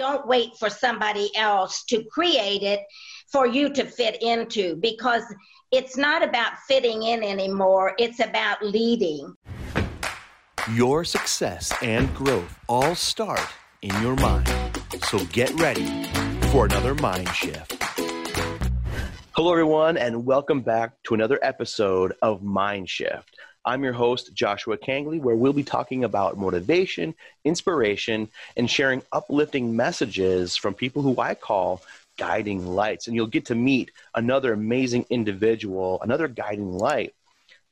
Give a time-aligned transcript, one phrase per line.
[0.00, 2.80] don't wait for somebody else to create it
[3.30, 5.22] for you to fit into because
[5.72, 9.34] it's not about fitting in anymore, it's about leading.
[10.72, 13.46] Your success and growth all start
[13.82, 14.48] in your mind.
[15.02, 16.06] So get ready
[16.50, 17.76] for another mind shift.
[19.32, 23.36] Hello, everyone, and welcome back to another episode of Mind Shift.
[23.64, 27.14] I'm your host, Joshua Kangley, where we'll be talking about motivation,
[27.44, 31.82] inspiration, and sharing uplifting messages from people who I call
[32.16, 33.06] guiding lights.
[33.06, 37.14] And you'll get to meet another amazing individual, another guiding light.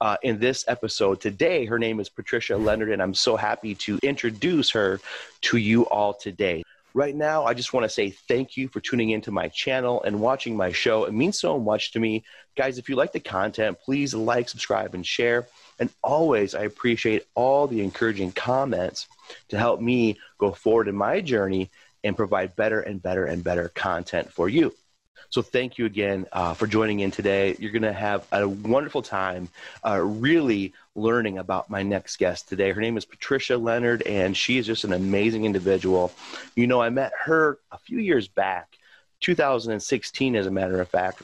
[0.01, 1.67] Uh, in this episode today.
[1.67, 5.01] Her name is Patricia Leonard, and I'm so happy to introduce her
[5.41, 6.63] to you all today.
[6.95, 10.21] Right now, I just want to say thank you for tuning into my channel and
[10.21, 11.05] watching my show.
[11.05, 12.23] It means so much to me.
[12.57, 15.49] Guys, if you like the content, please like, subscribe, and share.
[15.79, 19.07] And always, I appreciate all the encouraging comments
[19.49, 21.71] to help me go forward in my journey
[22.05, 24.75] and provide better and better and better content for you.
[25.31, 27.55] So thank you again uh, for joining in today.
[27.59, 29.51] You're going to have a wonderful time
[29.85, 32.73] uh, really learning about my next guest today.
[32.73, 36.13] Her name is Patricia Leonard, and she is just an amazing individual.
[36.57, 38.79] You know, I met her a few years back,
[39.21, 41.23] 2016, as a matter of fact.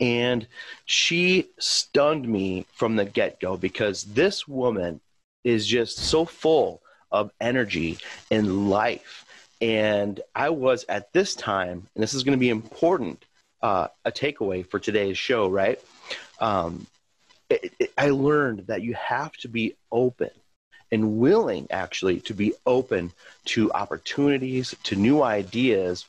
[0.00, 0.46] And
[0.84, 5.00] she stunned me from the get go because this woman
[5.44, 7.98] is just so full of energy
[8.30, 9.22] and life
[9.62, 13.24] and I was at this time, and this is going to be important,
[13.62, 15.80] uh, a takeaway for today's show, right?
[16.40, 16.88] Um,
[17.48, 20.30] it, it, I learned that you have to be open
[20.90, 23.12] and willing, actually, to be open
[23.46, 26.06] to opportunities, to new ideas.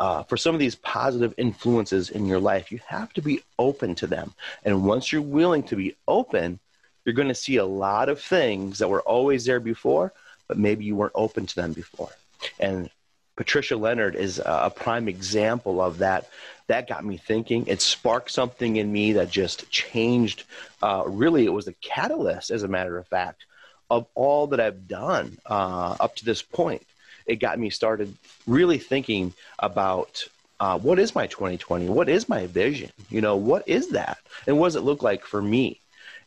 [0.00, 3.94] Uh, for some of these positive influences in your life, you have to be open
[3.94, 4.32] to them.
[4.64, 6.58] And once you're willing to be open,
[7.04, 10.14] you're going to see a lot of things that were always there before,
[10.48, 12.10] but maybe you weren't open to them before.
[12.58, 12.88] And
[13.36, 16.28] Patricia Leonard is a prime example of that.
[16.66, 17.66] That got me thinking.
[17.66, 20.44] It sparked something in me that just changed.
[20.82, 23.44] Uh, really, it was the catalyst, as a matter of fact,
[23.90, 26.86] of all that I've done uh, up to this point.
[27.30, 28.12] It got me started
[28.48, 30.24] really thinking about
[30.58, 31.88] uh, what is my 2020?
[31.88, 32.90] What is my vision?
[33.08, 34.18] You know, what is that?
[34.48, 35.80] And what does it look like for me?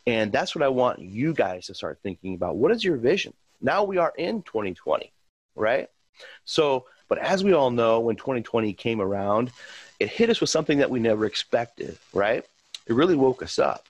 [0.08, 2.56] And that's what I want you guys to start thinking about.
[2.56, 3.34] What is your vision?
[3.62, 5.12] Now we are in 2020,
[5.56, 5.90] right?
[6.46, 9.52] So, but as we all know, when 2020 came around,
[10.00, 12.46] it hit us with something that we never expected, right?
[12.88, 13.86] It really woke us up.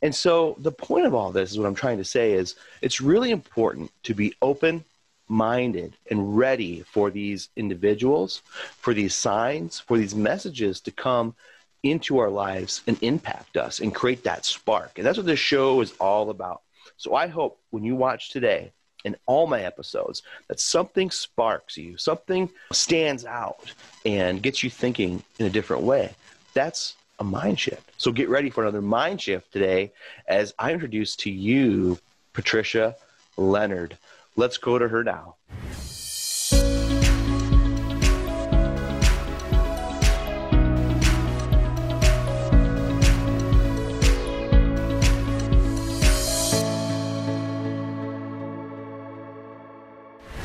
[0.00, 3.02] And so, the point of all this is what I'm trying to say is it's
[3.02, 4.84] really important to be open
[5.28, 8.42] minded and ready for these individuals,
[8.78, 11.34] for these signs, for these messages to come
[11.82, 14.92] into our lives and impact us and create that spark.
[14.96, 16.62] And that's what this show is all about.
[16.96, 18.72] So I hope when you watch today
[19.04, 23.72] in all my episodes that something sparks you, something stands out
[24.06, 26.14] and gets you thinking in a different way.
[26.54, 27.90] That's a mind shift.
[27.96, 29.92] So get ready for another mind shift today
[30.26, 31.98] as I introduce to you
[32.32, 32.96] Patricia
[33.36, 33.96] Leonard.
[34.34, 35.36] Let's go to her now.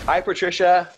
[0.06, 0.90] Hi, Patricia.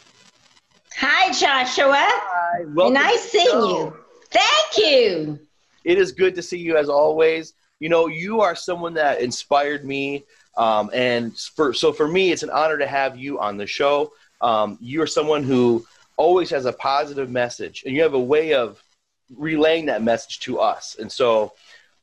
[0.97, 1.95] Hi, Joshua.
[1.97, 2.89] Hi.
[2.89, 3.97] nice seeing you.
[4.31, 5.39] Thank you.
[5.83, 7.53] It is good to see you as always.
[7.79, 10.25] You know, you are someone that inspired me.
[10.59, 14.11] Um, and for, so for me, it's an honor to have you on the show.
[14.41, 15.85] Um, you're someone who
[16.17, 18.83] always has a positive message, and you have a way of
[19.35, 20.97] relaying that message to us.
[20.99, 21.53] And so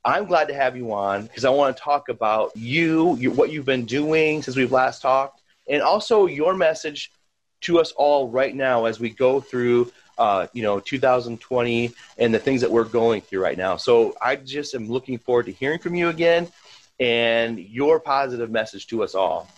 [0.07, 3.51] I'm glad to have you on because I want to talk about you, you, what
[3.51, 7.13] you've been doing since we've last talked, and also your message
[7.63, 12.39] to us all right now as we go through uh, you know 2020 and the
[12.39, 15.79] things that we're going through right now so i just am looking forward to hearing
[15.79, 16.49] from you again
[17.01, 19.49] and your positive message to us all.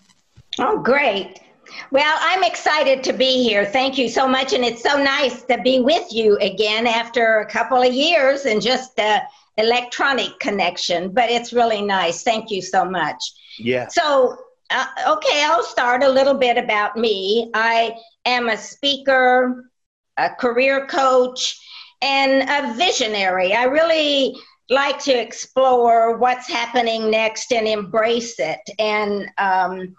[0.59, 1.41] Oh great.
[1.91, 3.65] Well i'm excited to be here.
[3.65, 7.47] Thank you so much and it's so nice to be with you again after a
[7.47, 9.21] couple of years and just the
[9.59, 12.23] electronic connection but it's really nice.
[12.23, 13.23] Thank you so much.
[13.59, 13.89] Yeah.
[13.89, 14.39] So
[14.71, 17.51] uh, okay, I'll start a little bit about me.
[17.55, 17.97] I
[18.27, 19.71] am a speaker,
[20.17, 21.59] a career coach,
[22.03, 23.55] and a visionary.
[23.55, 24.37] I really
[24.71, 29.97] like to explore what's happening next and embrace it and um,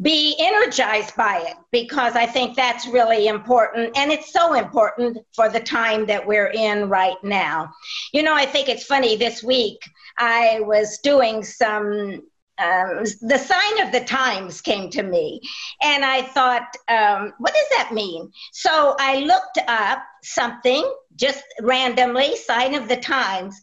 [0.00, 3.96] be energized by it because I think that's really important.
[3.96, 7.72] And it's so important for the time that we're in right now.
[8.12, 9.78] You know, I think it's funny this week
[10.18, 12.22] I was doing some
[12.58, 15.40] um, the sign of the times came to me.
[15.82, 18.30] And I thought, um, what does that mean?
[18.52, 20.84] So I looked up something
[21.16, 23.60] just randomly, sign of the times.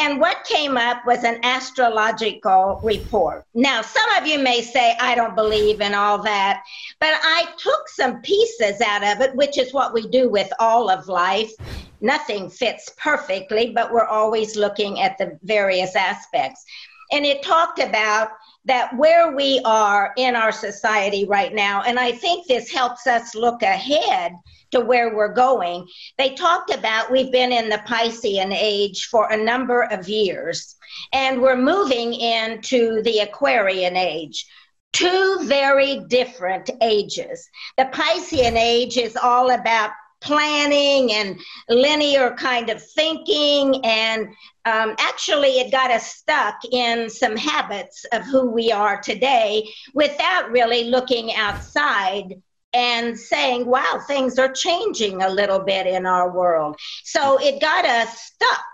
[0.00, 3.44] And what came up was an astrological report.
[3.52, 6.62] Now, some of you may say, I don't believe in all that,
[7.00, 10.88] but I took some pieces out of it, which is what we do with all
[10.88, 11.52] of life.
[12.00, 16.64] Nothing fits perfectly, but we're always looking at the various aspects.
[17.12, 18.30] And it talked about
[18.66, 23.34] that where we are in our society right now, and I think this helps us
[23.34, 24.32] look ahead
[24.70, 25.86] to where we're going.
[26.18, 30.76] They talked about we've been in the Piscean age for a number of years,
[31.12, 34.46] and we're moving into the Aquarian age.
[34.92, 37.48] Two very different ages.
[37.76, 41.38] The Piscean age is all about planning and
[41.68, 43.84] linear kind of thinking.
[43.84, 44.28] And
[44.64, 50.50] um, actually, it got us stuck in some habits of who we are today without
[50.50, 52.40] really looking outside
[52.72, 56.76] and saying, wow, things are changing a little bit in our world.
[57.04, 58.64] So it got us stuck.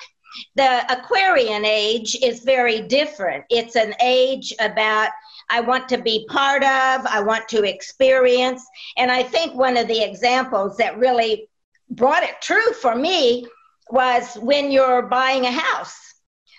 [0.55, 3.45] The Aquarian age is very different.
[3.49, 5.11] It's an age about
[5.51, 8.65] I want to be part of, I want to experience.
[8.97, 11.49] And I think one of the examples that really
[11.91, 13.47] brought it true for me
[13.91, 16.15] was when you're buying a house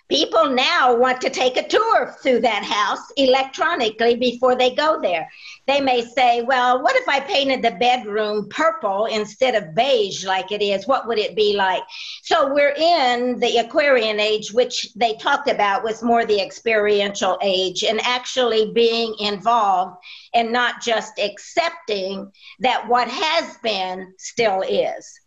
[0.09, 5.29] People now want to take a tour through that house electronically before they go there.
[5.67, 10.53] They may say, Well, what if I painted the bedroom purple instead of beige like
[10.53, 10.87] it is?
[10.87, 11.83] What would it be like?
[12.23, 17.83] So we're in the Aquarian age, which they talked about was more the experiential age
[17.83, 19.97] and actually being involved
[20.33, 25.19] and not just accepting that what has been still is.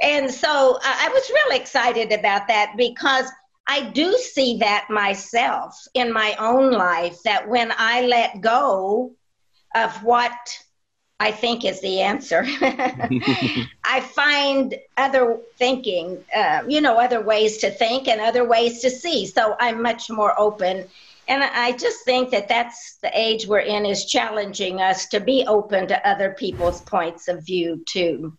[0.00, 3.28] And so I was really excited about that because
[3.68, 9.12] I do see that myself in my own life that when I let go
[9.74, 10.32] of what
[11.20, 12.44] I think is the answer,
[13.84, 18.90] I find other thinking, uh, you know, other ways to think and other ways to
[18.90, 19.26] see.
[19.26, 20.86] So I'm much more open.
[21.28, 25.44] And I just think that that's the age we're in is challenging us to be
[25.46, 28.32] open to other people's points of view too.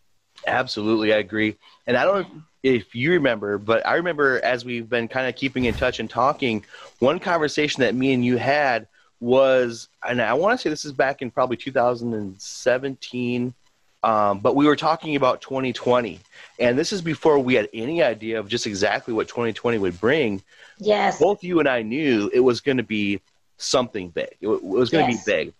[0.48, 1.56] Absolutely, I agree.
[1.86, 5.66] And I don't if you remember, but I remember as we've been kind of keeping
[5.66, 6.66] in touch and talking,
[7.00, 8.88] one conversation that me and you had
[9.20, 13.54] was, and I want to say this is back in probably 2017,
[14.02, 16.20] um, but we were talking about 2020.
[16.60, 20.42] And this is before we had any idea of just exactly what 2020 would bring.
[20.78, 21.20] Yes.
[21.20, 23.22] Both you and I knew it was going to be
[23.58, 25.26] something big, it, it was going to yes.
[25.26, 25.54] be big.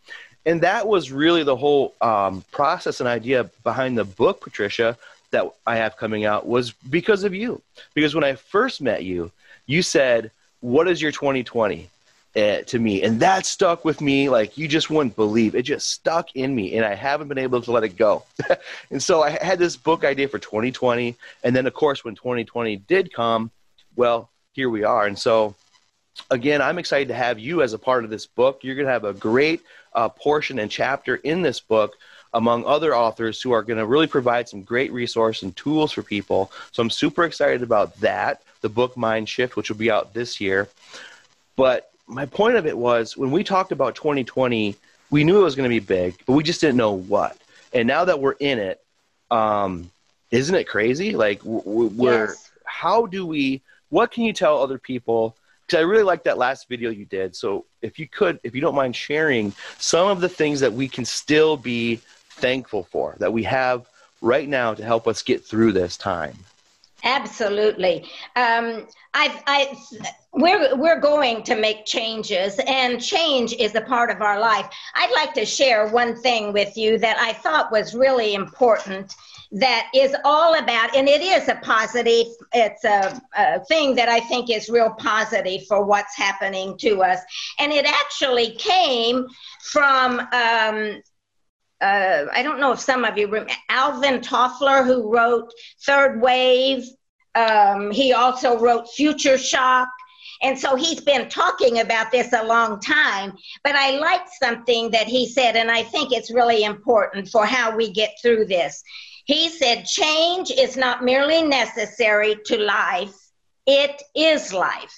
[0.46, 4.98] And that was really the whole um, process and idea behind the book, Patricia,
[5.32, 7.62] that I have coming out was because of you.
[7.94, 9.32] Because when I first met you,
[9.66, 10.32] you said,
[10.62, 11.90] What is your 2020?
[12.36, 15.90] Uh, to me and that stuck with me like you just wouldn't believe it just
[15.90, 18.24] stuck in me and i haven't been able to let it go
[18.92, 22.76] and so i had this book idea for 2020 and then of course when 2020
[22.76, 23.50] did come
[23.96, 25.56] well here we are and so
[26.30, 28.94] again i'm excited to have you as a part of this book you're going to
[28.94, 29.62] have a great
[29.94, 31.96] uh, portion and chapter in this book
[32.34, 36.04] among other authors who are going to really provide some great resource and tools for
[36.04, 36.52] people.
[36.72, 40.40] So I'm super excited about that, the book Mind Shift, which will be out this
[40.40, 40.68] year.
[41.56, 44.76] But my point of it was when we talked about 2020,
[45.10, 47.38] we knew it was going to be big, but we just didn't know what.
[47.74, 48.82] And now that we're in it,
[49.32, 49.90] um,
[50.32, 51.16] isn't it crazy?
[51.16, 52.52] Like we're, yes.
[52.64, 55.36] how do we, what can you tell other people
[55.70, 57.36] because I really like that last video you did.
[57.36, 60.88] So if you could, if you don't mind sharing some of the things that we
[60.88, 62.02] can still be
[62.40, 63.88] thankful for that we have
[64.22, 66.36] right now to help us get through this time?
[67.04, 68.04] Absolutely.
[68.36, 69.78] Um, I, I,
[70.34, 74.68] we're, we're going to make changes, and change is a part of our life.
[74.96, 79.16] I'd like to share one thing with you that I thought was really important
[79.52, 84.20] that is all about, and it is a positive, it's a, a thing that I
[84.20, 87.20] think is real positive for what's happening to us.
[87.60, 89.26] And it actually came
[89.72, 91.02] from um,
[91.82, 95.54] uh, I don't know if some of you remember Alvin Toffler, who wrote
[95.86, 96.84] Third Wave.
[97.36, 99.88] Um, he also wrote Future Shock.
[100.42, 103.34] And so he's been talking about this a long time.
[103.64, 107.76] But I liked something that he said, and I think it's really important for how
[107.76, 108.84] we get through this.
[109.26, 113.16] He said, Change is not merely necessary to life,
[113.66, 114.96] it is life.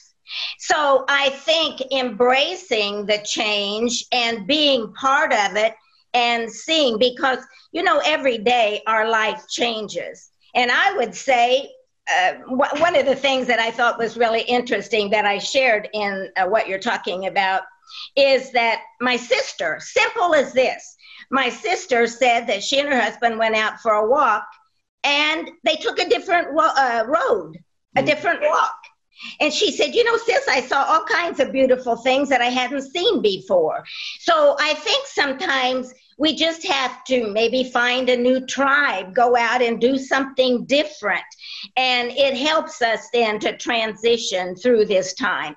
[0.59, 5.73] So I think embracing the change and being part of it
[6.13, 7.39] and seeing because
[7.71, 11.69] you know every day our life changes and i would say
[12.09, 16.29] uh, one of the things that i thought was really interesting that i shared in
[16.37, 17.61] uh, what you're talking about
[18.15, 20.95] is that my sister, simple as this,
[21.29, 24.45] my sister said that she and her husband went out for a walk
[25.03, 27.57] and they took a different uh, road,
[27.95, 28.05] a mm.
[28.05, 28.75] different walk.
[29.39, 32.45] And she said, You know, sis, I saw all kinds of beautiful things that I
[32.45, 33.83] hadn't seen before.
[34.19, 39.61] So I think sometimes we just have to maybe find a new tribe, go out
[39.61, 41.23] and do something different.
[41.77, 45.55] And it helps us then to transition through this time.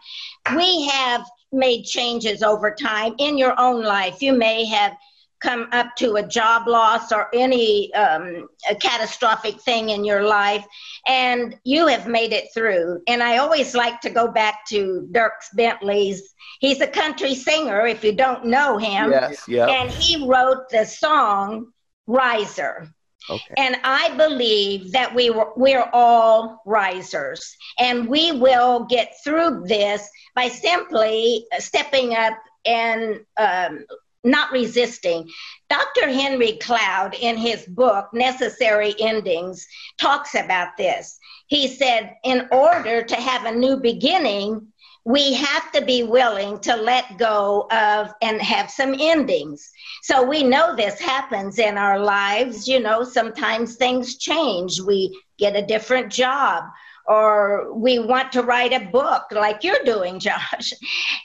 [0.57, 4.23] We have made changes over time in your own life.
[4.23, 4.97] You may have
[5.45, 8.49] come up to a job loss or any um,
[8.81, 10.65] catastrophic thing in your life,
[11.07, 13.01] and you have made it through.
[13.07, 16.21] And I always like to go back to Dierks Bentley's.
[16.61, 19.11] He's a country singer, if you don't know him.
[19.11, 19.67] Yes, yeah.
[19.67, 21.73] And he wrote the song
[22.07, 22.89] Riser.
[23.29, 23.55] Okay.
[23.57, 30.09] And I believe that we were, we're all risers, and we will get through this
[30.35, 32.35] by simply stepping up
[32.67, 33.85] and um,
[34.25, 35.29] not resisting.
[35.69, 36.09] Dr.
[36.09, 39.67] Henry Cloud, in his book, Necessary Endings,
[39.99, 41.19] talks about this.
[41.47, 44.67] He said, in order to have a new beginning,
[45.05, 49.71] we have to be willing to let go of and have some endings.
[50.03, 52.67] So we know this happens in our lives.
[52.67, 54.81] You know, sometimes things change.
[54.81, 56.65] We get a different job
[57.07, 60.73] or we want to write a book like you're doing, Josh.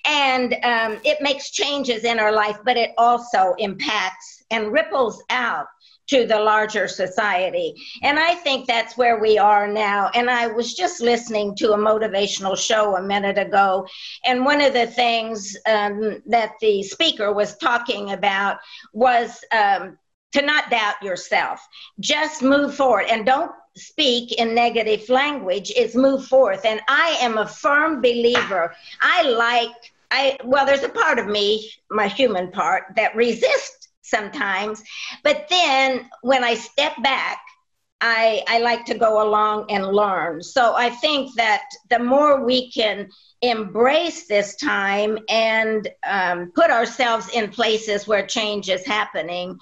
[0.06, 5.68] And um, it makes changes in our life, but it also impacts and ripples out
[6.10, 7.76] to the larger society.
[8.02, 10.10] And I think that's where we are now.
[10.16, 13.88] And I was just listening to a motivational show a minute ago.
[14.26, 18.58] And one of the things um, that the speaker was talking about
[18.92, 20.00] was um,
[20.32, 21.66] to not doubt yourself.
[22.00, 26.66] Just move forward and don't speak in negative language is move forth.
[26.66, 28.74] And i am a firm believer.
[29.02, 29.76] I like
[30.12, 34.84] i well there's a part of me my human part that resists sometimes.
[35.24, 37.40] But then when i step back
[38.02, 40.42] I, I like to go along and learn.
[40.42, 43.10] So I think that the more we can
[43.42, 49.60] embrace this time and um, put ourselves in places where change is happening,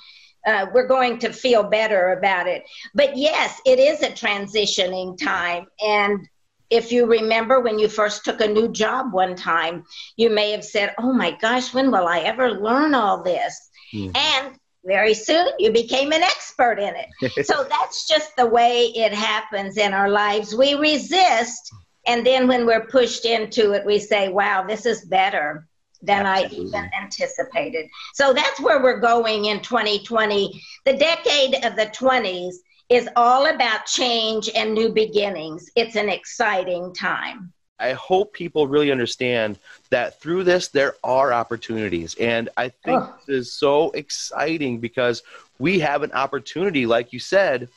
[0.48, 2.64] uh, we're going to feel better about it.
[2.96, 5.68] But yes, it is a transitioning time.
[5.86, 6.28] And
[6.70, 9.84] if you remember when you first took a new job one time,
[10.16, 13.70] you may have said, Oh my gosh, when will I ever learn all this?
[13.94, 14.16] Mm-hmm.
[14.16, 17.46] And very soon you became an expert in it.
[17.46, 20.56] so that's just the way it happens in our lives.
[20.56, 21.70] We resist,
[22.06, 25.68] and then when we're pushed into it, we say, Wow, this is better
[26.02, 26.66] than Absolutely.
[26.66, 27.90] I even anticipated.
[28.14, 30.62] So that's where we're going in 2020.
[30.86, 32.56] The decade of the 20s
[32.90, 35.70] is all about change and new beginnings.
[35.76, 37.52] It's an exciting time.
[37.80, 39.60] I hope people really understand
[39.92, 42.16] that through this, there are opportunities.
[42.16, 43.16] And I think oh.
[43.28, 45.22] this is so exciting because
[45.60, 47.70] we have an opportunity, like you said,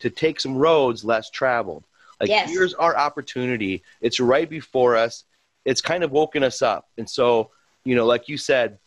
[0.00, 1.84] to take some roads less traveled.
[2.20, 2.50] Like, yes.
[2.50, 3.82] here's our opportunity.
[4.00, 5.24] It's right before us.
[5.64, 6.88] It's kind of woken us up.
[6.96, 7.50] And so
[7.84, 8.78] you know, like you said,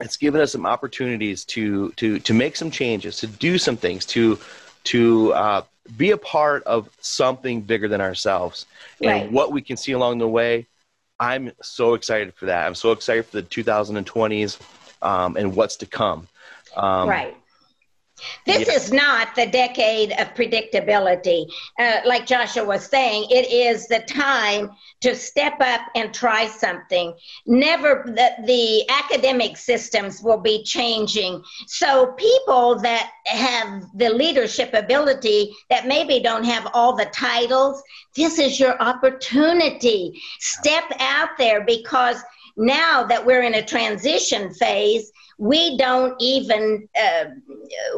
[0.00, 4.04] it's given us some opportunities to to to make some changes, to do some things,
[4.06, 4.38] to
[4.84, 5.62] to uh,
[5.96, 8.66] be a part of something bigger than ourselves,
[9.00, 9.32] and right.
[9.32, 10.66] what we can see along the way.
[11.20, 12.66] I'm so excited for that.
[12.66, 14.60] I'm so excited for the 2020s
[15.00, 16.26] um, and what's to come.
[16.76, 17.36] Um, right.
[18.46, 18.74] This yeah.
[18.74, 21.46] is not the decade of predictability.
[21.78, 27.14] Uh, like Joshua was saying, it is the time to step up and try something.
[27.46, 31.42] Never, the, the academic systems will be changing.
[31.66, 37.82] So, people that have the leadership ability that maybe don't have all the titles,
[38.16, 40.20] this is your opportunity.
[40.40, 42.22] Step out there because
[42.56, 47.24] now that we're in a transition phase, we don't even uh,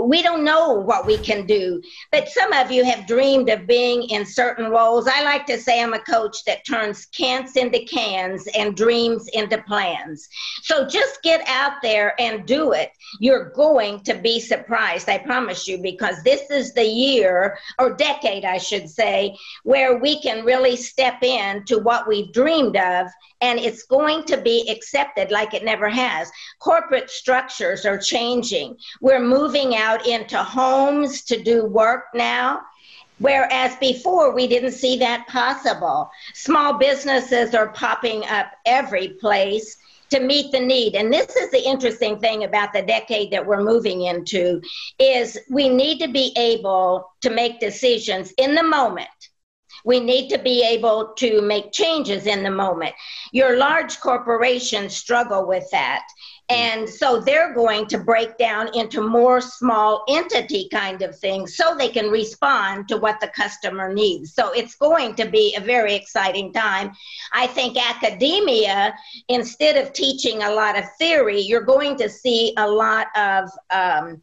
[0.03, 1.83] we don't know what we can do.
[2.13, 5.07] But some of you have dreamed of being in certain roles.
[5.07, 9.63] I like to say i'm a coach that turns cans into cans and dreams into
[9.63, 10.29] plans.
[10.63, 12.91] So just get out there and do it.
[13.21, 18.45] You're going to be surprised i promise you because this is the year or decade
[18.45, 23.09] i should say where we can really step in to what we've dreamed of
[23.41, 26.31] and it's going to be accepted like it never has.
[26.59, 28.77] Corporate structures are changing.
[29.01, 32.61] We're moving out into homes to do work now.
[33.19, 36.09] Whereas before we didn't see that possible.
[36.35, 39.77] Small businesses are popping up every place
[40.11, 40.95] to meet the need.
[40.95, 44.61] And this is the interesting thing about the decade that we're moving into
[45.01, 49.09] is we need to be able to make decisions in the moment
[49.87, 52.95] We need to be able to make changes in the moment.
[53.33, 56.03] Your large corporations struggle with that.
[56.49, 61.75] And so they're going to break down into more small entity kind of things so
[61.75, 64.35] they can respond to what the customer needs.
[64.35, 66.93] So it's going to be a very exciting time.
[67.33, 68.95] I think academia,
[69.29, 74.23] instead of teaching a lot of theory, you're going to see a lot of um,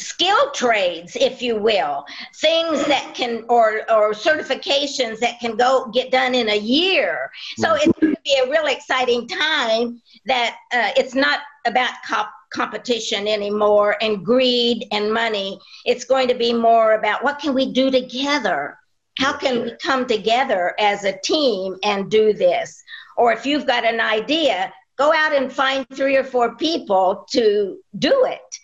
[0.00, 2.04] skill trades if you will
[2.36, 7.30] things that can or or certifications that can go get done in a year.
[7.58, 7.76] So mm.
[7.76, 13.28] it's going to be a real exciting time that uh, it's not about cop- competition
[13.28, 15.58] anymore and greed and money.
[15.84, 18.78] It's going to be more about what can we do together?
[19.18, 22.82] How can we come together as a team and do this?
[23.16, 27.78] Or if you've got an idea go out and find three or four people to
[27.98, 28.59] do it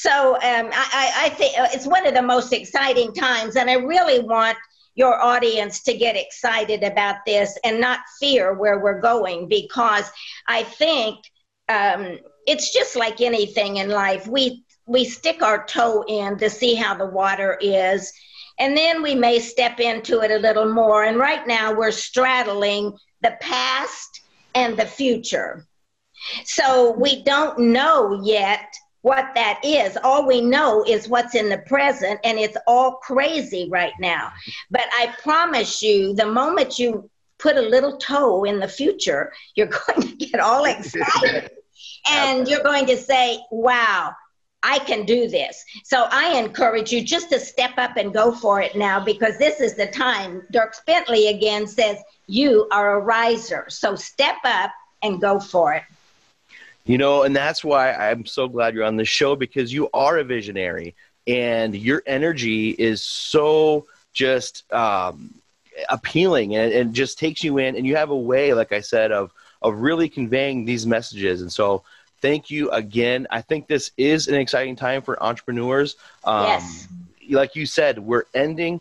[0.00, 3.74] so um, I, I think uh, it's one of the most exciting times, and I
[3.74, 4.56] really want
[4.94, 10.10] your audience to get excited about this and not fear where we're going because
[10.46, 11.18] I think
[11.68, 14.26] um, it's just like anything in life.
[14.26, 18.10] We we stick our toe in to see how the water is,
[18.58, 21.04] and then we may step into it a little more.
[21.04, 24.22] And right now we're straddling the past
[24.54, 25.66] and the future.
[26.46, 28.64] So we don't know yet
[29.02, 29.96] what that is.
[30.02, 34.32] All we know is what's in the present, and it's all crazy right now.
[34.70, 39.68] But I promise you, the moment you put a little toe in the future, you're
[39.68, 41.50] going to get all excited.
[42.10, 44.14] and you're going to say, wow,
[44.62, 45.64] I can do this.
[45.84, 49.60] So I encourage you just to step up and go for it now because this
[49.60, 50.42] is the time.
[50.50, 53.66] Dirk Bentley again says, You are a riser.
[53.68, 54.70] So step up
[55.02, 55.82] and go for it.
[56.84, 60.18] You know, and that's why I'm so glad you're on the show because you are
[60.18, 60.94] a visionary
[61.26, 65.34] and your energy is so just um,
[65.88, 69.12] appealing and, and just takes you in and you have a way, like I said,
[69.12, 69.32] of
[69.62, 71.42] of really conveying these messages.
[71.42, 71.84] And so
[72.22, 73.26] thank you again.
[73.30, 75.96] I think this is an exciting time for entrepreneurs.
[76.24, 76.88] Um, yes.
[77.28, 78.80] Like you said, we're ending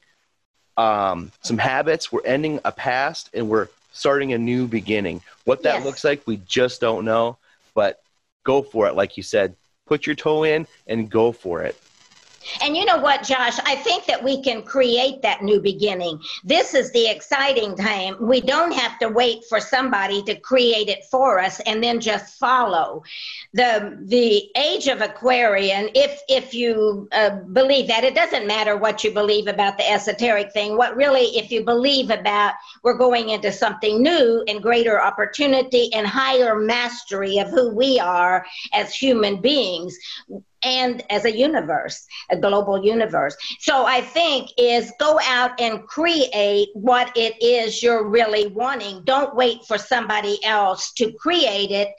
[0.77, 5.21] um, some habits, we're ending a past, and we're starting a new beginning.
[5.43, 5.85] What that yes.
[5.85, 7.37] looks like, we just don't know
[8.43, 8.95] go for it.
[8.95, 11.79] Like you said, put your toe in and go for it.
[12.63, 13.57] And you know what, Josh?
[13.65, 16.19] I think that we can create that new beginning.
[16.43, 18.15] This is the exciting time.
[18.19, 22.39] We don't have to wait for somebody to create it for us and then just
[22.39, 23.03] follow.
[23.53, 29.03] The the age of Aquarian, if if you uh, believe that, it doesn't matter what
[29.03, 30.77] you believe about the esoteric thing.
[30.77, 36.07] What really, if you believe about we're going into something new and greater opportunity and
[36.07, 39.97] higher mastery of who we are as human beings,
[40.63, 43.35] and as a universe, a global universe.
[43.59, 49.03] So I think is go out and create what it is you're really wanting.
[49.05, 51.89] Don't wait for somebody else to create it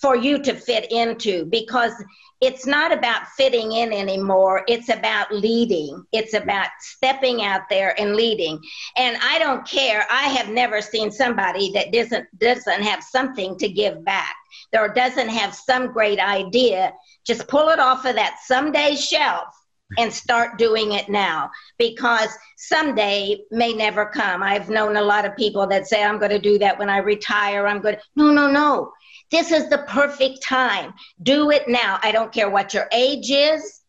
[0.00, 1.92] for you to fit into because
[2.40, 4.64] it's not about fitting in anymore.
[4.66, 6.04] It's about leading.
[6.12, 8.60] It's about stepping out there and leading.
[8.96, 10.06] And I don't care.
[10.10, 14.34] I have never seen somebody that doesn't doesn't have something to give back
[14.74, 16.92] or doesn't have some great idea
[17.26, 19.54] just pull it off of that someday shelf
[19.98, 24.42] and start doing it now because someday may never come.
[24.42, 26.98] I've known a lot of people that say, I'm going to do that when I
[26.98, 27.66] retire.
[27.66, 28.92] I'm going to, no, no, no.
[29.30, 30.94] This is the perfect time.
[31.22, 31.98] Do it now.
[32.02, 33.80] I don't care what your age is.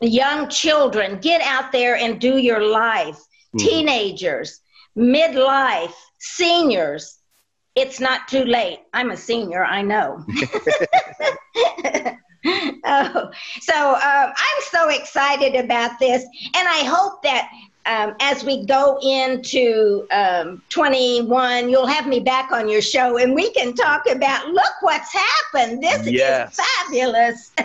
[0.00, 3.16] Young children, get out there and do your life.
[3.16, 3.58] Mm-hmm.
[3.58, 4.60] Teenagers,
[4.96, 7.18] midlife, seniors.
[7.74, 8.80] It's not too late.
[8.92, 10.24] I'm a senior, I know.
[12.84, 16.22] oh, so um, I'm so excited about this,
[16.54, 17.50] and I hope that
[17.88, 23.34] um, as we go into um, 21, you'll have me back on your show and
[23.34, 25.82] we can talk about look what's happened.
[25.82, 26.52] This yes.
[26.52, 27.52] is fabulous.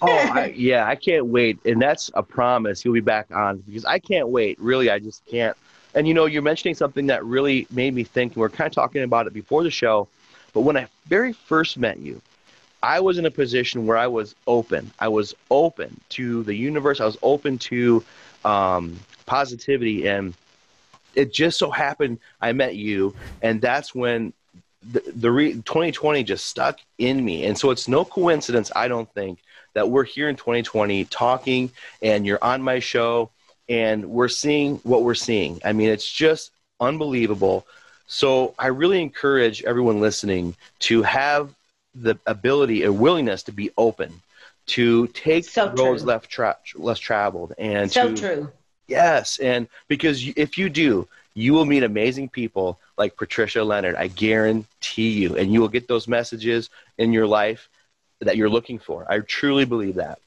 [0.00, 1.58] oh, I, yeah, I can't wait.
[1.66, 2.84] And that's a promise.
[2.84, 4.58] You'll be back on because I can't wait.
[4.58, 5.54] Really, I just can't.
[5.94, 8.66] And you know, you're mentioning something that really made me think, and we we're kind
[8.66, 10.08] of talking about it before the show.
[10.54, 12.22] But when I very first met you,
[12.82, 14.90] I was in a position where I was open.
[15.00, 17.00] I was open to the universe.
[17.00, 18.02] I was open to
[18.44, 18.98] um,
[19.30, 20.34] positivity, and
[21.14, 24.32] it just so happened I met you, and that's when
[24.82, 27.44] the, the re- 2020 just stuck in me.
[27.44, 29.38] And so it's no coincidence, I don't think,
[29.74, 31.70] that we're here in 2020 talking,
[32.02, 33.30] and you're on my show,
[33.68, 35.60] and we're seeing what we're seeing.
[35.64, 37.68] I mean, it's just unbelievable.
[38.08, 41.54] So I really encourage everyone listening to have
[41.94, 44.22] the ability and willingness to be open
[44.66, 48.52] to take so roads left tra- less traveled and so to, true
[48.90, 53.96] yes and because if you do you will meet amazing people like Patricia Leonard.
[53.96, 55.36] I guarantee you.
[55.36, 57.68] And you will get those messages in your life
[58.20, 59.10] that you're looking for.
[59.10, 60.18] I truly believe that.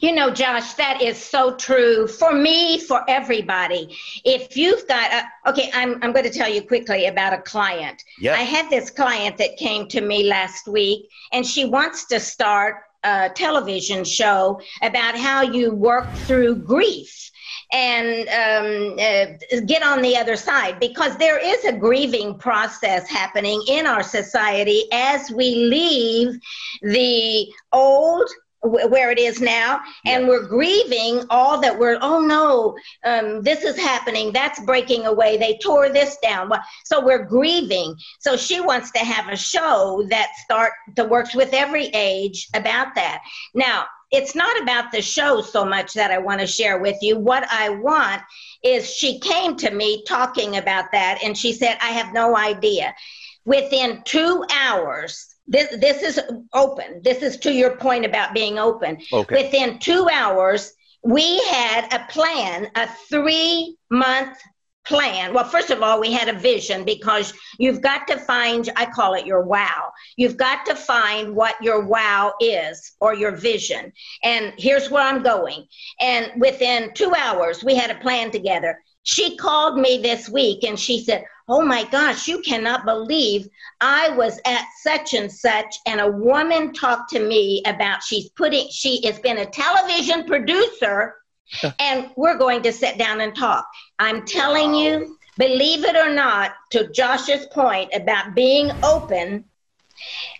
[0.00, 3.96] You know, Josh, that is so true for me, for everybody.
[4.24, 8.02] If you've got, a, okay, I'm, I'm going to tell you quickly about a client.
[8.18, 8.34] Yeah.
[8.34, 12.82] I had this client that came to me last week, and she wants to start
[13.04, 17.30] a television show about how you work through grief
[17.72, 23.62] and um, uh, get on the other side because there is a grieving process happening
[23.68, 26.38] in our society as we leave
[26.82, 28.28] the old
[28.62, 33.78] where it is now and we're grieving all that we're oh no um, this is
[33.78, 36.50] happening that's breaking away they tore this down.
[36.84, 37.94] So we're grieving.
[38.20, 42.94] So she wants to have a show that start that works with every age about
[42.94, 43.22] that.
[43.54, 47.18] Now it's not about the show so much that i want to share with you
[47.18, 48.22] what i want
[48.62, 52.94] is she came to me talking about that and she said i have no idea
[53.44, 56.20] within two hours this this is
[56.52, 57.00] open.
[57.02, 58.98] This is to your point about being open.
[59.12, 59.44] Okay.
[59.44, 64.36] Within two hours, we had a plan, a three month
[64.88, 65.34] plan.
[65.34, 69.14] Well, first of all, we had a vision because you've got to find, I call
[69.14, 69.92] it your wow.
[70.16, 73.92] You've got to find what your wow is or your vision.
[74.24, 75.66] And here's where I'm going.
[76.00, 78.80] And within two hours, we had a plan together.
[79.02, 83.48] She called me this week and she said, Oh my gosh, you cannot believe
[83.80, 88.68] I was at such and such, and a woman talked to me about she's putting,
[88.70, 91.14] she has been a television producer,
[91.78, 93.66] and we're going to sit down and talk.
[93.98, 99.44] I'm telling you, believe it or not, to Josh's point about being open,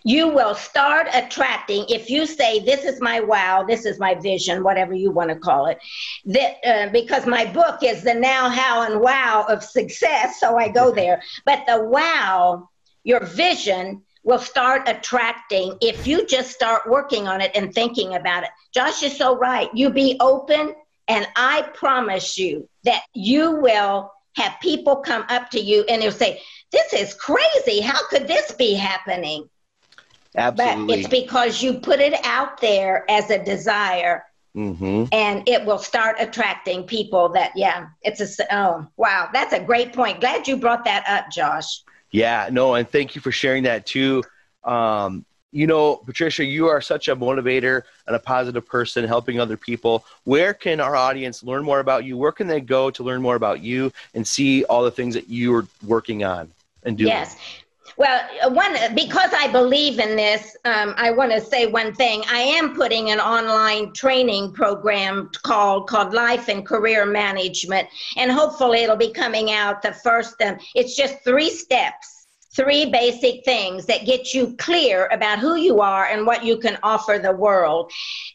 [0.03, 4.63] you will start attracting if you say this is my wow this is my vision
[4.63, 5.77] whatever you want to call it
[6.25, 10.69] that uh, because my book is the now how and wow of success so i
[10.69, 11.21] go there.
[11.45, 12.69] But the wow
[13.03, 18.43] your vision will start attracting if you just start working on it and thinking about
[18.43, 18.49] it.
[18.73, 19.69] Josh is so right.
[19.73, 20.75] You be open
[21.09, 26.11] and i promise you that you will have people come up to you and they'll
[26.11, 26.41] say
[26.71, 27.81] this is crazy.
[27.81, 29.49] How could this be happening?
[30.35, 30.85] Absolutely.
[30.85, 34.25] But it's because you put it out there as a desire.
[34.55, 35.05] Mm-hmm.
[35.11, 39.93] And it will start attracting people that, yeah, it's a, oh, wow, that's a great
[39.93, 40.21] point.
[40.21, 41.83] Glad you brought that up, Josh.
[42.11, 44.23] Yeah, no, and thank you for sharing that too.
[44.63, 49.57] Um, you know, Patricia, you are such a motivator and a positive person helping other
[49.57, 50.05] people.
[50.23, 52.17] Where can our audience learn more about you?
[52.17, 55.29] Where can they go to learn more about you and see all the things that
[55.29, 56.51] you are working on?
[56.83, 57.37] and do yes
[57.97, 62.39] well one because i believe in this um, i want to say one thing i
[62.39, 68.95] am putting an online training program called called life and career management and hopefully it'll
[68.95, 72.18] be coming out the first um, it's just three steps
[72.59, 76.77] three basic things that get you clear about who you are and what you can
[76.83, 77.89] offer the world.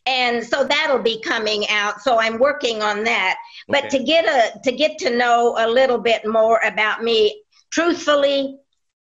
[0.07, 2.01] And so that'll be coming out.
[2.01, 3.37] So I'm working on that.
[3.69, 3.81] Okay.
[3.81, 8.57] But to get a to get to know a little bit more about me, truthfully,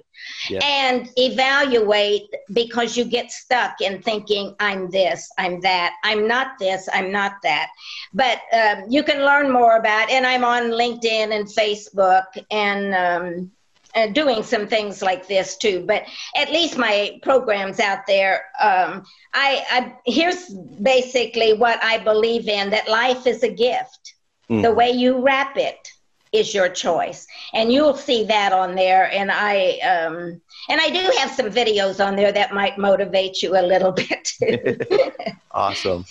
[0.50, 0.60] yeah.
[0.64, 6.88] and evaluate because you get stuck in thinking, I'm this, I'm that, I'm not this,
[6.94, 7.70] I'm not that.
[8.14, 13.52] But um, you can learn more about, and I'm on LinkedIn and Facebook and um,
[13.96, 15.84] uh, doing some things like this too.
[15.88, 16.04] But
[16.36, 19.04] at least my programs out there, um,
[19.34, 24.14] I, I here's basically what I believe in: that life is a gift.
[24.50, 24.62] Mm.
[24.62, 25.90] The way you wrap it
[26.32, 29.12] is your choice, and you'll see that on there.
[29.12, 33.58] And I um, and I do have some videos on there that might motivate you
[33.58, 34.32] a little bit.
[35.52, 36.06] awesome.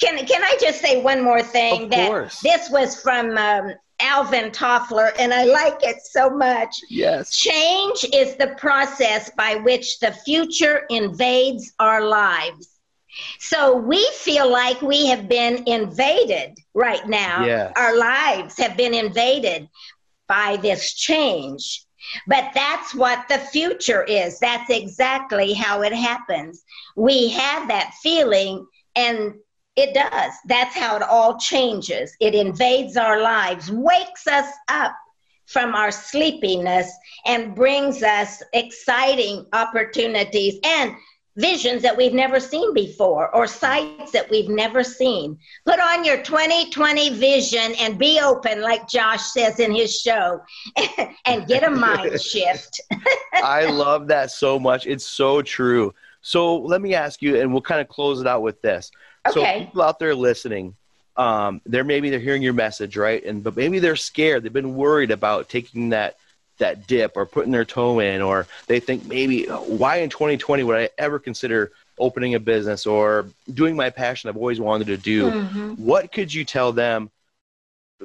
[0.00, 1.84] Can can I just say one more thing?
[1.84, 2.40] Of that course.
[2.40, 6.74] This was from um, Alvin Toffler, and I like it so much.
[6.90, 7.36] Yes.
[7.36, 12.68] Change is the process by which the future invades our lives.
[13.38, 17.44] So we feel like we have been invaded right now.
[17.76, 19.68] Our lives have been invaded
[20.28, 21.84] by this change.
[22.26, 24.38] But that's what the future is.
[24.40, 26.64] That's exactly how it happens.
[26.96, 29.34] We have that feeling, and
[29.76, 30.32] it does.
[30.46, 32.14] That's how it all changes.
[32.20, 34.94] It invades our lives, wakes us up
[35.46, 36.92] from our sleepiness,
[37.24, 40.94] and brings us exciting opportunities and
[41.36, 45.38] visions that we've never seen before or sights that we've never seen.
[45.64, 50.40] Put on your 2020 vision and be open, like Josh says in his show,
[51.26, 52.80] and get a mind shift.
[53.32, 54.86] I love that so much.
[54.86, 55.94] It's so true.
[56.20, 58.90] So let me ask you, and we'll kind of close it out with this.
[59.28, 59.60] Okay.
[59.60, 60.76] So people out there listening,
[61.16, 63.24] um, they're maybe they're hearing your message, right?
[63.24, 64.42] And but maybe they're scared.
[64.42, 66.16] They've been worried about taking that
[66.58, 70.78] that dip or putting their toe in, or they think maybe why in 2020 would
[70.78, 75.30] I ever consider opening a business or doing my passion I've always wanted to do?
[75.30, 75.72] Mm-hmm.
[75.74, 77.10] What could you tell them?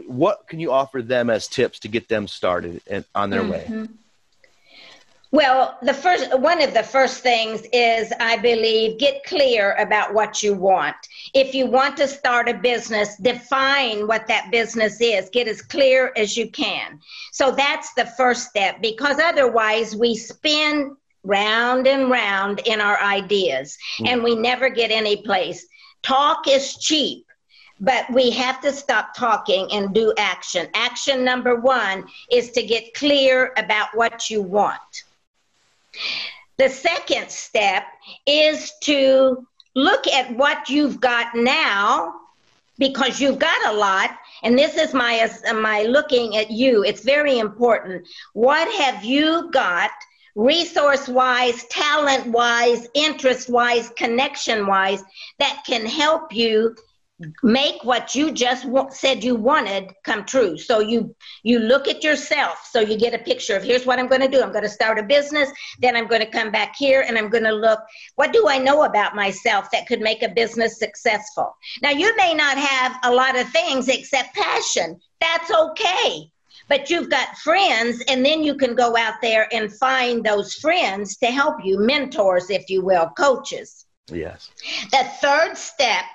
[0.06, 3.66] What can you offer them as tips to get them started and on their way?
[3.68, 3.86] Mm-hmm.
[5.32, 10.42] Well, the first one of the first things is I believe get clear about what
[10.42, 10.96] you want.
[11.34, 15.30] If you want to start a business, define what that business is.
[15.30, 17.00] Get as clear as you can.
[17.32, 23.78] So that's the first step because otherwise we spin round and round in our ideas
[24.00, 24.08] Mm.
[24.08, 25.66] and we never get any place.
[26.04, 27.26] Talk is cheap.
[27.80, 30.68] But we have to stop talking and do action.
[30.74, 35.04] Action number one is to get clear about what you want.
[36.58, 37.84] The second step
[38.26, 39.46] is to
[39.78, 42.16] look at what you've got now
[42.80, 44.10] because you've got a lot
[44.42, 46.84] and this is my my looking at you.
[46.84, 48.08] It's very important.
[48.34, 49.92] What have you got
[50.36, 55.04] resource wise talent wise interest wise connection wise
[55.38, 56.76] that can help you
[57.42, 60.58] make what you just said you wanted come true.
[60.58, 62.68] So you you look at yourself.
[62.72, 64.42] So you get a picture of here's what i'm going to do.
[64.42, 65.50] I'm going to start a business.
[65.80, 67.80] Then i'm going to come back here and i'm going to look
[68.16, 71.56] what do i know about myself that could make a business successful?
[71.82, 75.00] Now you may not have a lot of things except passion.
[75.20, 76.32] That's okay.
[76.70, 81.16] But you've got friends and then you can go out there and find those friends
[81.18, 83.86] to help you mentors if you will coaches.
[84.10, 84.52] Yes.
[84.92, 86.06] the third step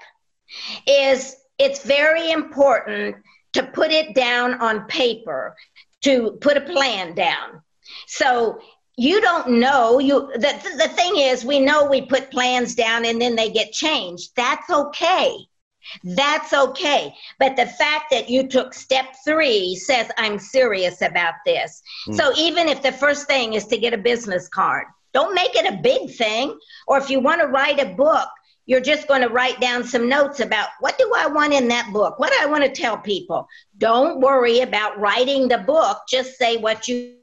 [0.87, 3.17] is it's very important
[3.53, 5.57] to put it down on paper,
[6.03, 7.62] to put a plan down.
[8.07, 8.61] So
[8.97, 13.21] you don't know you the, the thing is we know we put plans down and
[13.21, 14.31] then they get changed.
[14.37, 15.37] That's okay.
[16.05, 17.12] That's okay.
[17.38, 21.83] But the fact that you took step three says, I'm serious about this.
[22.09, 22.17] Mm.
[22.17, 25.71] So even if the first thing is to get a business card, don't make it
[25.71, 26.59] a big thing.
[26.87, 28.29] Or if you want to write a book,
[28.73, 31.93] you're just going to write down some notes about what do I want in that
[31.93, 32.19] book?
[32.19, 33.47] What do I want to tell people?
[33.77, 35.99] Don't worry about writing the book.
[36.09, 37.17] Just say what you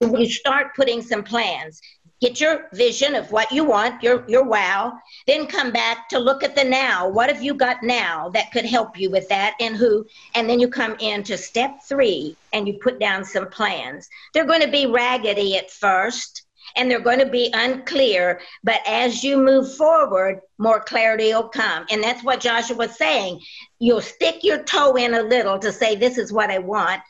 [0.00, 1.82] you start putting some plans
[2.20, 4.92] get your vision of what you want your your wow
[5.26, 8.66] then come back to look at the now what have you got now that could
[8.66, 12.74] help you with that and who and then you come into step 3 and you
[12.82, 16.43] put down some plans they're going to be raggedy at first
[16.76, 21.84] and they're going to be unclear but as you move forward more clarity will come
[21.90, 23.40] and that's what joshua was saying
[23.78, 27.00] you'll stick your toe in a little to say this is what i want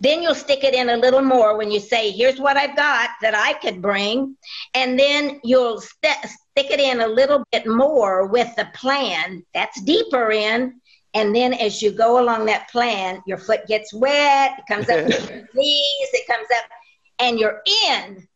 [0.00, 3.10] then you'll stick it in a little more when you say, here's what I've got
[3.22, 4.36] that I could bring.
[4.74, 9.80] And then you'll st- stick it in a little bit more with the plan that's
[9.82, 10.80] deeper in.
[11.14, 15.06] And then as you go along that plan, your foot gets wet, it comes up
[15.06, 16.70] to your knees, it comes up,
[17.18, 18.28] and you're in.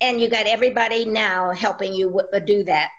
[0.00, 2.90] And you got everybody now helping you w- do that.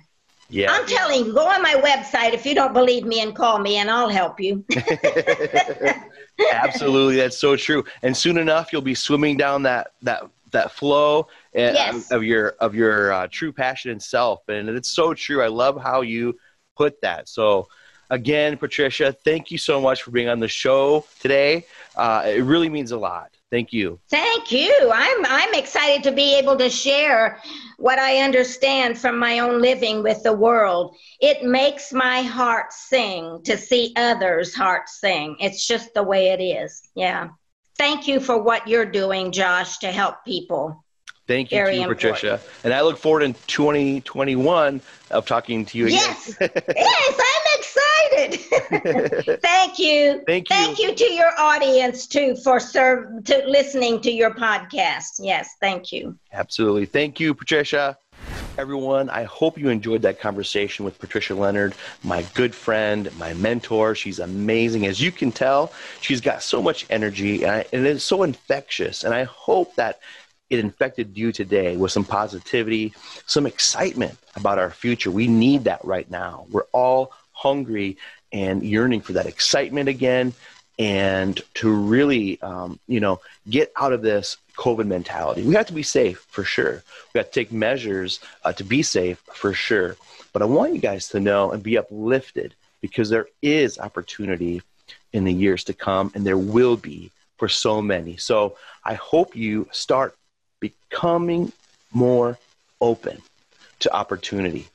[0.49, 0.71] Yeah.
[0.71, 3.77] I'm telling you, go on my website if you don't believe me and call me,
[3.77, 4.63] and I'll help you.
[6.51, 7.83] Absolutely, that's so true.
[8.01, 12.11] And soon enough, you'll be swimming down that that that flow Yes.
[12.11, 14.47] of your of your uh, true passion and self.
[14.47, 15.43] And it's so true.
[15.43, 16.37] I love how you
[16.77, 17.27] put that.
[17.27, 17.67] So,
[18.09, 21.65] again, Patricia, thank you so much for being on the show today.
[21.95, 23.31] Uh, it really means a lot.
[23.49, 23.99] Thank you.
[24.09, 24.91] Thank you.
[24.93, 27.39] I'm I'm excited to be able to share
[27.77, 30.95] what I understand from my own living with the world.
[31.21, 35.37] It makes my heart sing to see others' hearts sing.
[35.39, 36.81] It's just the way it is.
[36.93, 37.29] Yeah.
[37.77, 40.83] Thank you for what you're doing, Josh, to help people.
[41.27, 41.87] Thank you, too.
[41.87, 42.39] Patricia.
[42.63, 45.99] And I look forward in 2021 of talking to you again.
[45.99, 46.37] Yes.
[46.39, 49.41] yes, I'm excited.
[49.41, 50.23] Thank you.
[50.25, 50.55] Thank you.
[50.55, 55.19] Thank you to your audience too for serve to listening to your podcast.
[55.19, 56.17] Yes, thank you.
[56.33, 56.85] Absolutely.
[56.85, 57.97] Thank you, Patricia.
[58.57, 59.09] everyone.
[59.09, 63.93] I hope you enjoyed that conversation with Patricia Leonard, my good friend, my mentor.
[63.93, 64.87] She's amazing.
[64.87, 69.03] As you can tell, she's got so much energy and, I, and it's so infectious.
[69.03, 69.99] And I hope that
[70.49, 72.93] it infected you today with some positivity,
[73.25, 75.11] some excitement about our future.
[75.11, 76.45] We need that right now.
[76.49, 77.97] We're all hungry
[78.31, 80.33] and yearning for that excitement again
[80.79, 85.43] and to really, um, you know, get out of this COVID mentality.
[85.43, 86.83] We have to be safe for sure.
[87.13, 89.97] We have to take measures uh, to be safe for sure.
[90.33, 94.61] But I want you guys to know and be uplifted because there is opportunity
[95.13, 98.17] in the years to come, and there will be for so many.
[98.17, 100.15] So I hope you start
[100.59, 101.51] becoming
[101.91, 102.37] more
[102.81, 103.21] open
[103.79, 104.67] to opportunity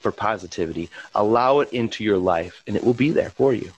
[0.00, 0.90] for positivity.
[1.14, 3.70] Allow it into your life, and it will be there for you.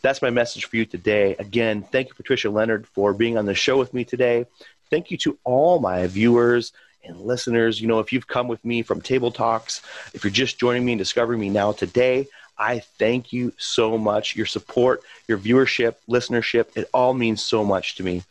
[0.00, 1.36] That's my message for you today.
[1.38, 4.46] Again, thank you, Patricia Leonard, for being on the show with me today.
[4.90, 6.72] Thank you to all my viewers
[7.04, 7.80] and listeners.
[7.80, 9.82] You know, if you've come with me from Table Talks,
[10.14, 14.34] if you're just joining me and discovering me now today, I thank you so much.
[14.34, 18.22] Your support, your viewership, listenership, it all means so much to me.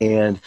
[0.00, 0.40] And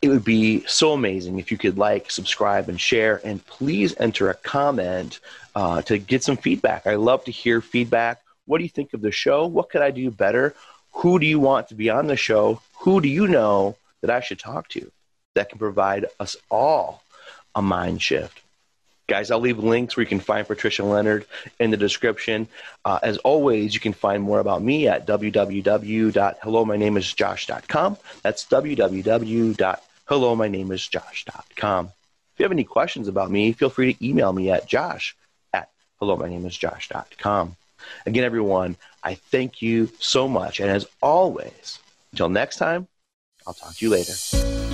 [0.00, 3.20] it would be so amazing if you could like, subscribe, and share.
[3.24, 5.20] And please enter a comment
[5.54, 6.86] uh, to get some feedback.
[6.86, 8.22] I love to hear feedback.
[8.46, 9.46] What do you think of the show?
[9.46, 10.54] What could I do better?
[10.92, 12.60] Who do you want to be on the show?
[12.80, 14.90] Who do you know that I should talk to
[15.34, 17.02] that can provide us all
[17.54, 18.40] a mind shift?
[19.08, 21.24] Guys, I'll leave links where you can find Patricia Leonard
[21.58, 22.46] in the description.
[22.84, 27.96] Uh, as always, you can find more about me at www.hellomynameisjosh.com.
[28.22, 31.86] That's www hello, my name is josh.com.
[31.86, 35.14] If you have any questions about me, feel free to email me at josh
[35.52, 35.68] at
[36.00, 37.56] hello, my name is josh.com.
[38.06, 40.60] Again, everyone, I thank you so much.
[40.60, 41.78] And as always,
[42.12, 42.88] until next time,
[43.46, 44.67] I'll talk to you later.